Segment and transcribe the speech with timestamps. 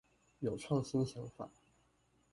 [0.39, 1.51] 有創新想法